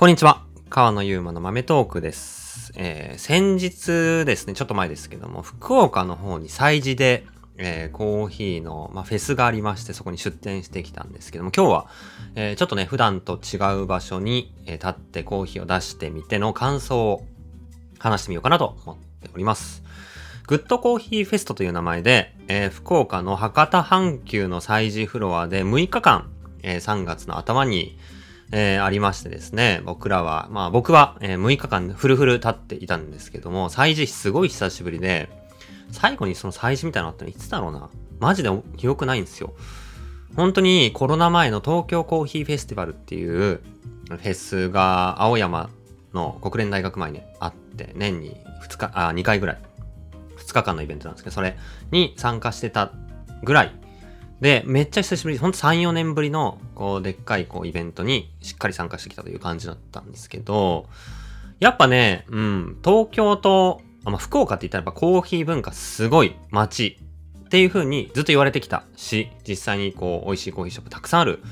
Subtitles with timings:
[0.00, 0.46] こんにちは。
[0.70, 2.72] 川野ゆうまの豆トークです。
[2.74, 7.26] えー先日ですね、ちょっと前ですけども、福岡の方に催事で、
[7.58, 11.86] えーコーヒーの、まあ、フェスがありまして、そこに出店してきたんですけども、今日は、
[12.34, 17.26] えーちょっとね、普段と違う場所に、え立ってコーヒーを出してみての感想を
[17.98, 19.82] 話してみようかなと思っております。
[20.46, 26.30] グッドコーヒーフェストという名前で、え福岡の博多阪急の催事フロアで6日間、
[26.62, 27.98] え3月の頭に、
[28.52, 35.28] えーありましてですね、僕らは、まあ僕は、えー6日間フルフル立っていたんですけども、催事すごい久しぶりで、
[35.92, 37.88] 最後にその催事みたいなのあったのいつだろうな。
[38.18, 39.54] マジで記憶ないんですよ。
[40.36, 43.60] 本当にコロナ前の東京コーヒーフェスティバルっていう
[44.08, 45.70] フェスが青山
[46.14, 48.36] の国連大学前にあって、年に
[48.68, 49.58] 2日、あ、2回ぐらい。
[50.38, 51.56] 2日間のイベントなんですけど、それ
[51.92, 52.92] に参加してた
[53.42, 53.72] ぐらい
[54.40, 60.86] で、めっちゃ久しぶり、ほんと3、4年ぶりの、こう、でっかい、こう、イベントにしっかり参加してきたという感じだったんですけど、
[61.58, 66.98] やっぱね、うん、東京と、まあ、福岡って言ったらやっぱコーヒー文化すごい街
[67.44, 71.42] っていう風にずっと言われてきたし、実際にこう、美味しいコーヒーショップたくさんある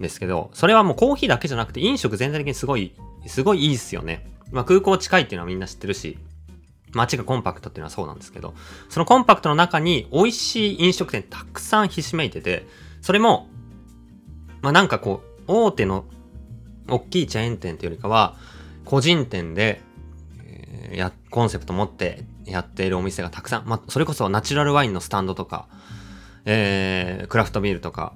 [0.00, 2.92] んですけど、それはもうコーヒーだけじゃなくて飲食全体的にすごい、
[3.26, 4.26] すごいいいっすよね。
[4.50, 6.18] まあ、空港近いっていうのはみんな知ってるし、
[6.94, 8.54] 街がコンパクトっていうのはそうなんですけど、
[8.88, 12.66] そのコンパクトの中に美味しい飲食店たくさんひしめいてて、
[13.00, 13.48] それも、
[14.60, 16.04] まあなんかこう、大手の
[16.88, 18.36] 大きいチェーン店っていうよりかは、
[18.84, 19.80] 個人店で、
[20.44, 25.68] えーや、コンセプト持ってやっているお店がたくさん、まあそれこそナチュラルワインのスタンドとか、
[26.44, 28.12] えー、クラフトビールとか、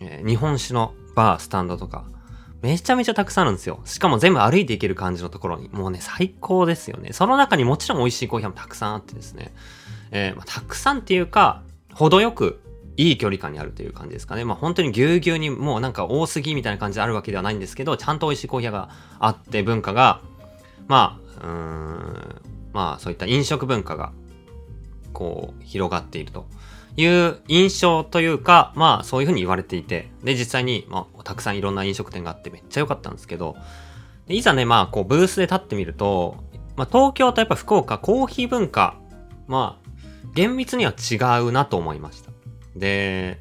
[0.00, 2.04] えー日本酒のバー、スタンドとか、
[2.62, 3.80] めちゃめちゃたくさんあるんですよ。
[3.84, 5.68] しかも全部歩いていける感じのところに。
[5.70, 7.12] もうね、最高ですよね。
[7.12, 9.52] その中にもちろん美味しいコーヒーもたくさんあってですね。
[10.10, 11.62] えーまあ、たくさんっていうか、
[11.94, 12.60] 程よく
[12.96, 14.44] いい距離感にあるという感じですかね。
[14.44, 20.20] まあ本当にぎゅうぎゅうにもうなんか多すぎみたいな感じであるわけではないんですけど、ちゃんと美味しいコーヒーがあって文化が、
[20.86, 24.12] まあ、うーん、まあそういった飲食文化が、
[25.20, 26.46] こう、広がっていると
[26.96, 33.54] いう印象というか、まあそういうふうに言われていて、で実際に、まあたくさんいろんな飲食店があってめっちゃ良かったんですけど、
[34.28, 36.42] いざね、まあこうブースで立ってみると、
[36.74, 38.96] まあ東京とやっぱ福岡、コーヒー文化、
[39.46, 39.90] まあ
[40.34, 42.30] 厳密には違うなと思いました。
[42.76, 43.40] で、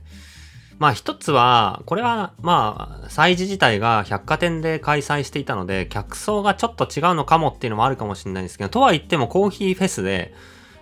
[0.79, 10.33] まあ一つは、これはまあ、催事自体が百貨店で開催していたので、客層がちょっと違うのかもっていうのもあるかもしれないんですけど、とは言ってもコーヒーフェスで、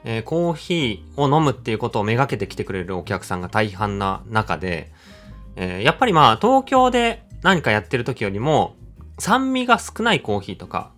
[0.10, 4.90] えーコーヒーを飲むっていうことをめがけて来てくれるお客さんが大半な中で、
[5.58, 8.78] えーやっぱりまあ東京で何かやってる時よりも
[9.20, 10.92] 酸味が少ないコーヒーとか、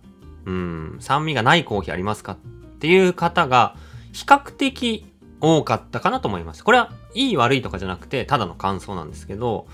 [0.46, 2.36] うん、酸味がないコーヒーありますかっ
[2.78, 3.74] ていう方が
[4.12, 5.06] 比較的
[5.40, 6.62] 多かったかなと思います。
[6.62, 9.66] これはいい悪いとかじゃなくてただの感想なんですけど、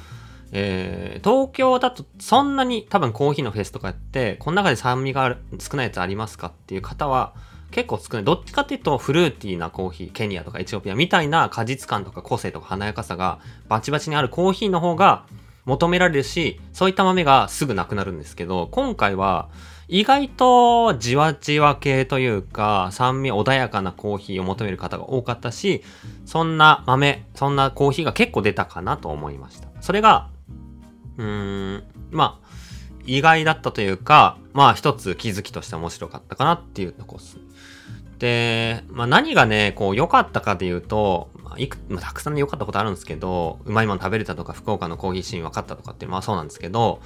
[0.53, 7.35] えー東京だとそんなに多分コーヒーのフェスとかやってこの中で酸味がある少ないやつありますかっていう方は
[7.71, 8.25] 結構少ない。
[8.25, 13.39] どっちかっていうとフルーティーなコーヒー、ケニアとかエチオピアみたいな果実感とか個性とか華やかさが
[13.69, 15.27] バチバチにあるコーヒーの方が
[15.65, 19.49] 求められるし、そういった豆がすぐなくなるんですけど、今回は
[19.89, 25.83] 意外とじわじわ系というか、酸味穏やかなコーヒーを求める方が多かったし、
[26.25, 29.69] そんな豆、そんなコーヒーが結構出たかなと思いました。
[29.81, 30.29] それが、
[31.19, 32.46] うーん、まあ、
[33.07, 37.39] 意外だったというか、まあ一つ気づきとして面白かったかなっていうとこです。
[38.19, 47.01] で、まあ何がね、こう良かったかで言うと、まあ、いく、まあ、たくさんね良かったことあるんですけど、うまいもの食べれたとか、福岡のコーヒーシーン分かったとかって、まあそうなんですけど、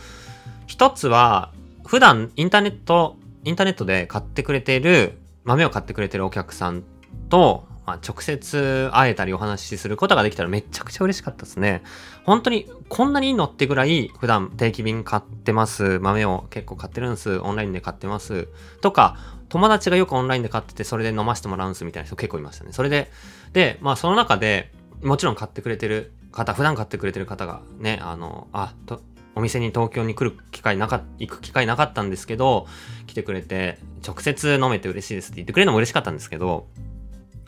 [0.67, 1.53] 一つは、
[1.87, 6.85] 普段インターネット、インターネットで買ってくれている、豆を買ってくれてるお客さん
[7.29, 11.83] と、まあ、直接会えたりお話しすることができたらめちゃくちゃ嬉しかったですね。
[12.25, 15.99] 本当にこんなにいいのってぐらい普段定期便買ってます。
[15.99, 17.41] 豆を結構買ってるんです。
[17.41, 18.47] オンラインで買ってます。
[18.81, 19.17] とか、
[19.49, 22.73] 友達がよくオンラインで買っててそれで飲ませてもらうんすみたいな人結構いましたね。
[22.73, 23.11] それで、
[23.53, 24.71] で、まあその中で
[25.03, 29.01] もちろん買ってくれてる方、普段買ってくれてる方がね、あの、あ、と、
[29.35, 32.69] お店に東京に来る機会なか行く機会なかったんですけど、
[33.09, 36.69] 来てくれて、直接飲めて嬉しいですって言ってくれるのも嬉しかったんですけど、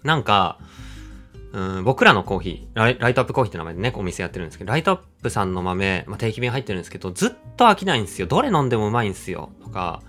[0.05, 0.59] なんか、
[1.53, 8.27] うん、僕らのコーヒーライ、ライトアップコーヒーって名前でね、お店やってるんですけど、ライトアップさんの豆、まあ、定期便入ってるんですけど、ずっと飽きないんですよ。
[8.27, 9.51] どれ飲んでもうまいんですよ。
[9.63, 10.03] とか、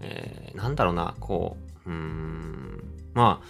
[0.00, 1.56] えー、なんだろうな、こ
[1.86, 2.82] う、うん、
[3.14, 3.40] ま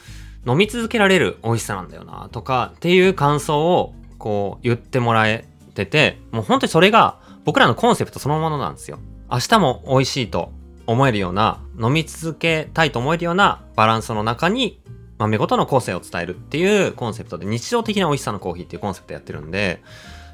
[0.46, 8.98] あ、飲み続けられる美味しさなんだよな、とか、っていう感想を、こう、言ってもらえてて、もう本当にそれが、僕らのコンセプトそのものなんですよ。
[9.30, 10.52] 明日も美味しいと
[10.86, 14.80] 思えるような、飲み続けたいと思えるようなバランスの中に、
[15.18, 19.82] 豆ごとの個性を伝えるっていうコンセプトで、日常的な美味しさのコーヒーっていうコンセプトやってるんで、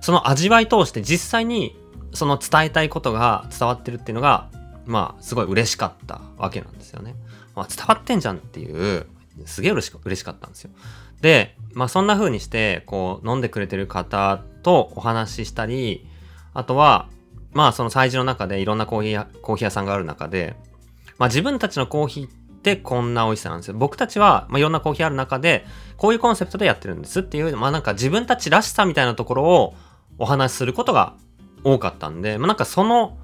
[0.00, 1.74] その味わい通して実際に
[2.12, 4.50] その伝えたいことが伝わってるっていうのが、
[4.86, 7.14] まあ、すごい嬉しかったわけなんですよね。
[7.56, 9.06] まあ、伝わってんじゃんっていう、
[9.46, 10.70] すげえ嬉し嬉しかったんですよ。
[11.20, 16.06] で、まあそんな風にして、こう、飲んでくれてる方とお話ししたり、
[16.52, 17.08] あとは、
[17.52, 20.54] まあその催事の中でいろんなコーヒー、コーヒー屋さんがある中で、
[21.18, 22.28] まあ自分たちのコーヒー
[22.72, 23.74] ってこんな美味しさなんですよ。
[23.74, 25.66] 僕たちは、まあ、いろんなコーヒーある中で、
[25.98, 29.74] こういうコンセプトでやってるんですっていう、まあなんか自分たちらしさみたいなところを
[30.18, 31.14] お話しすることが
[31.62, 33.18] 多かったんで、まあなんかその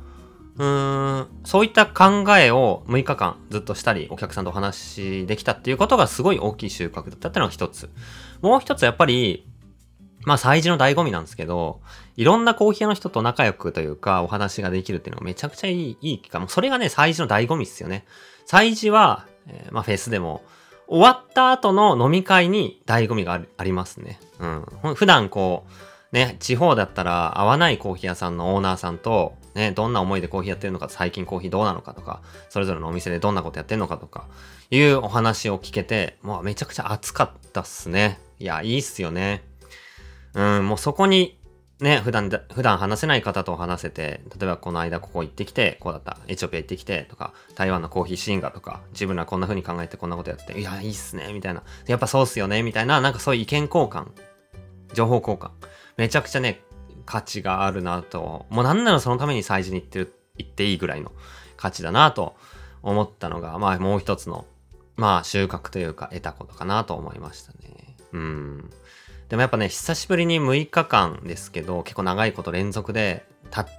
[0.57, 7.89] うーん、そういった考えを6日間ずっとしたり、お客さんとお話しできたっていうことがすごい大きい収穫だったっていうのが一つ。
[8.43, 9.47] もう一つやっぱり、
[10.27, 11.81] まあ、催事の醍醐味なんですけど、
[12.17, 16.41] いろんなコーヒーの人と仲良くというか、お話ができるっていうのがめちゃくちゃいい、いい機会。
[16.41, 18.05] もうそれがね、催事の醍醐味っすよね。
[18.47, 20.43] 催事は、えー、まあ、フェスでも、
[20.87, 24.19] 終わった後の飲み会に醍醐味がありますね。
[24.41, 24.95] うん。
[24.95, 25.65] 普段こ
[26.13, 34.27] う、ね、地方だったら合わないコーヒー屋さんのオーナーさんと、ね、どんな思いでコーヒーやってるのか、最近コーヒーどうなのかとか、それぞれのお店でどんなことやってるのかとか、
[34.71, 38.19] いうお話を聞けて、もうめちゃくちゃ熱かったっすね。
[38.41, 39.45] いや、いいっすよね。
[40.35, 41.39] うん、もうそこに、
[41.81, 51.63] ね、普段普段話せない方と話せて、例えばこの間ここ行ってきて、こうだった、エチオピア行ってきて、とか、台湾のコーヒーシーンガとか、自分らこんな風に考えてこんなことやってて、いや、いいっすね、みたいな。
[51.87, 54.09] やっぱそうっすよね、みたいな、なんかそういう意見交換、
[54.93, 55.51] 情報交換。
[55.97, 56.63] めちゃくちゃね、
[57.07, 61.13] 価値があるなと、もうなんならそのために催事に行ってる、行っていいぐらいの
[61.57, 62.37] 価値だなと
[62.83, 64.47] 思ったのが、まあもう一つの、
[64.97, 67.97] まあ収穫というか得たことかなと思いましたね。
[68.13, 68.71] うん。
[69.31, 73.25] でもやっぱね、久しぶりに6日間ですけど、結構長いこと連続で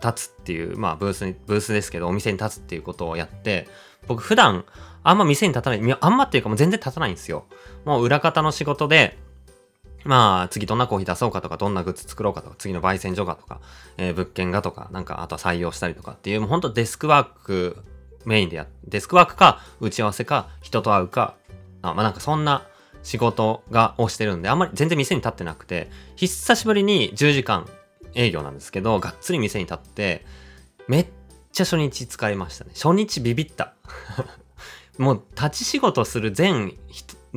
[0.01, 3.67] 立つっていう、まあブースに、ブースですけど、お店に立つっていうことをやって、
[4.07, 4.65] 僕普段
[5.03, 7.45] あんま店に立たない、あんまっていうかもう全然立たないんですよ。
[7.83, 9.17] もう裏方の仕事で、
[10.03, 13.59] まあ、次どんなコーヒー出そうかとか、どんなグッズ作ろうかとか、次の焙煎所がとか、
[13.97, 17.83] えー、物件がとか、なんか、あとは採用したりとかっていう、もうほんとデスクワーク
[18.25, 21.35] メインでやデスクワークか、打ち合わせか、人と会うか、
[21.83, 22.67] あまあなんかそんな
[23.03, 27.67] 仕事が、をしてるんで、あんまり全然店に立ってなくて、久しぶりに10時間
[28.13, 30.25] 営業なんですけど、がっつり店に立って、
[30.87, 31.07] めっ
[31.51, 32.71] ちゃ初日疲れましたね。
[32.73, 33.73] 初日ビビった。
[34.97, 36.77] もう立ち仕事する全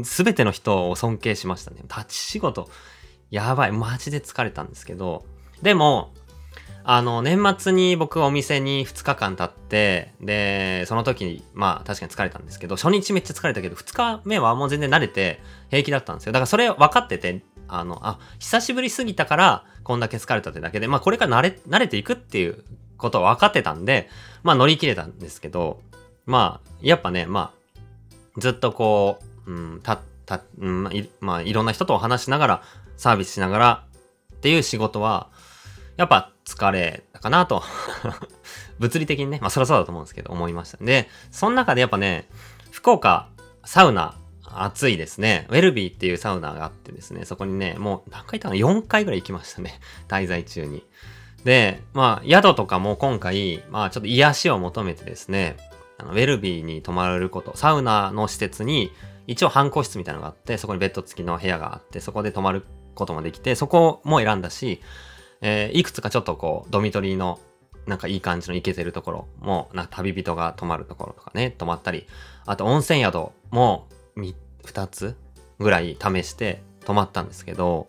[0.03, 1.83] すべての人を尊敬しましたね。
[1.83, 2.69] 立ち仕事、
[3.31, 3.73] やばい。
[3.73, 5.25] マジで疲れたんですけど、
[5.63, 6.13] でも、
[6.87, 15.41] あの、年末に僕お店に2日間経って、で、その時に、まあ確かに疲れたんですけど、初日めっちゃ疲れたけど、2日目はもう全然慣れて
[15.71, 16.33] 平気だったんですよ。
[16.33, 22.63] だからそれ分かってて、あの、あ、久しぶりすぎたから、こんだけ疲れたってだけで、まあこれから慣れ、慣れていくっていう
[22.99, 24.11] ことは分かってたんで、
[24.43, 25.81] まあ乗り切れたんですけど、
[26.27, 32.63] まあ、やっぱね、まあ、ずっとこう、うん、た、た、うん、いまあ、いろんな人とお話しながら、
[32.97, 33.85] サービスしながら
[34.35, 35.29] っていう仕事は、
[35.97, 37.63] やっぱ疲れたかなと
[38.79, 40.79] 物理的にね、まあそりゃそうだと思うんですけど、思いました。
[40.85, 42.29] で、その中でやっぱね、
[42.71, 43.29] 福岡、
[43.65, 44.17] サウナ、
[44.57, 45.47] 暑いですね。
[45.51, 49.81] ウェルビーっていうサウナがあってですね、そこにね、もう何回行ったかな ?4 回ぐらい行きましたね。
[50.09, 50.85] 滞在中に。
[51.45, 55.57] で、まあ、宿とかも今回、まあ、ちょっと癒しを求めてですね、
[55.99, 58.93] あのウェルビーに泊まれること、サウナの施設に
[59.27, 62.65] 一応半個室みたいなのがあって、そこにベッド付きの部屋があって、そこで泊まる
[62.95, 64.81] こともできて、そこも選んだし、
[65.47, 67.39] えー、いくつかちょっとこう、ドミトリーの
[67.87, 72.07] なんかいい感じの行けてるところも、な旅人が泊まるところとかね、泊まったり、
[72.47, 75.17] あと温泉宿も2つ
[75.59, 77.89] ぐらい試して泊まったんですけど、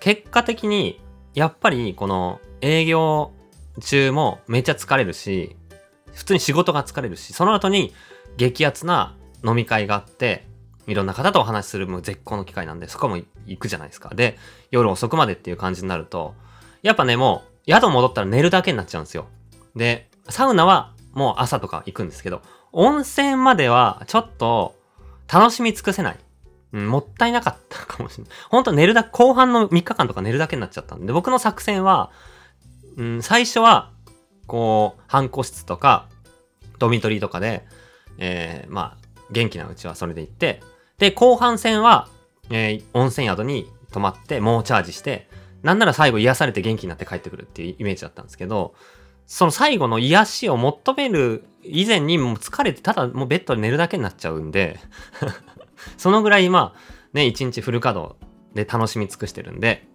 [0.00, 1.00] 結果的に、
[1.34, 3.30] やっぱりこの営業
[3.80, 5.54] 中もめっちゃ疲れるし、
[6.12, 7.94] 普通に仕事が疲れるし、その後に
[8.36, 9.14] 激アツな
[9.44, 10.44] 飲み会があって、
[10.88, 13.16] いろんな方とお話しするもう絶好の機会なんで、そこも
[13.46, 14.12] 行くじゃないですか。
[14.12, 14.38] で、
[14.72, 16.34] 夜遅くまでっていう感じになると、
[16.86, 19.26] やっぱね、もう、宿戻ったら寝るだけになっちゃうんですよ。
[19.74, 24.76] で、サウナはもう朝とか行くんですけど、温泉まではちょっと
[25.32, 26.18] 楽しみ尽くせない。
[26.72, 28.32] うん、もったいなかったかもしれない。
[28.50, 32.10] ほんと寝るだ、後半の3日間とか寝るだけになっちゃったんで、僕の作戦は、
[32.96, 33.90] うん、最初は、
[34.46, 36.08] こう、半個室とか、
[36.78, 37.66] ドミトリーとかで、
[38.18, 40.62] えー、まあ、元気なうちはそれで行って、
[40.98, 42.08] で、後半戦は、
[42.50, 45.28] えー、温泉宿に泊まって猛チャージして、
[45.66, 48.74] なんなら最後癒されて元気になって帰ってくるっていうイメージだったんですけど、
[49.26, 54.78] その最後の癒しを求める以前にもう疲れてただもうベッドで寝るだけになっちゃうんで
[55.98, 58.14] そのぐらいまあね、一日フル稼働
[58.54, 59.88] で楽しみ尽くしてるんで、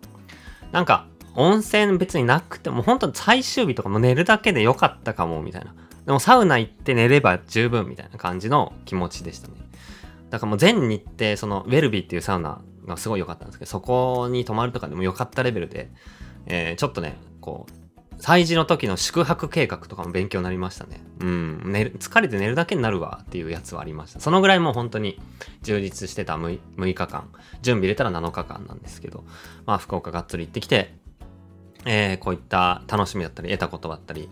[0.73, 5.73] なんか温泉別になくても本当最終日とかも寝るだけでよかったかもみたいな。
[6.05, 9.53] でもサウナ行って寝れば十分みたいな感じの気持ちでしたね。
[10.31, 12.59] だからもう全日程、そのウェルビーっていうサウナ
[12.91, 15.89] がすごい良かったんですけど、そこに泊まるとかでも良かったレベルで、
[16.45, 17.81] えー、ちょっとね、こう、
[18.21, 21.01] 祭事の時の宿泊計画とかも勉強になりましたね。
[21.21, 21.71] うん。
[21.71, 24.19] 寝る、疲れて寝るだけになるわっていうやつはありました。
[24.19, 25.19] そのぐらいもう本当に
[25.63, 27.29] 充実してた 6, 6日間。
[27.63, 29.24] 準備入れたら7日間なんですけど、
[29.65, 30.93] まあ福岡がっつり行ってきて、
[31.86, 34.29] えー、こういった楽しみだったり、得たことだったり、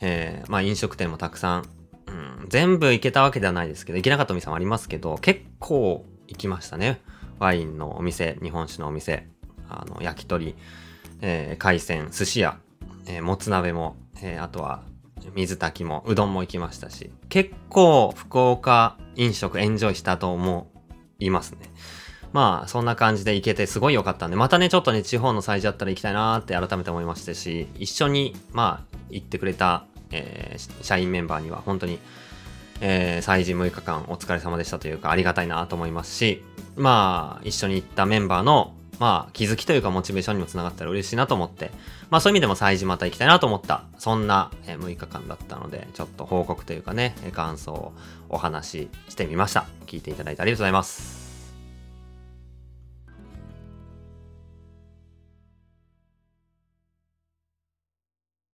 [0.00, 1.64] えー、まあ飲食店もたくさん、
[2.06, 2.12] う
[2.44, 7.00] ん、全部行けたわけではないですけど、行けなかったお店もありますけど、結構行きましたね。
[7.38, 9.28] ワインのお店、日本酒のお店、
[9.68, 10.54] あの、焼き鳥、
[11.20, 12.58] えー、海鮮、寿司屋、
[13.06, 14.82] えー、もつ鍋も、えー、あとは
[15.34, 20.70] 水炊きもうどんも行きましたし結構福岡飲食エンジョイしたと思
[21.18, 21.70] いますね。
[22.32, 32.00] まあそんな感じで行けてすごい良かったんでまたねちょっとね地方の祭事あったら行きたいなーって改めて思いましたし一緒にまあ行ってくれた、えー、社員メンバーには本当に
[32.80, 36.42] えー、祭事6日間お疲れ様でしたというかありがたいなと思いますし
[36.76, 41.70] まあ一緒に行ったメンバーのまあ、気づきというかモチベーションにもつながったら嬉しいなと思って、
[42.10, 47.92] まあそういう意味でも祭事また行きたいなと思った、そんな6日間だったので、ちょっと報告というかね、感想を
[48.28, 49.66] お話ししてみました。
[49.86, 51.23] 聞いていただいてありがとうございます。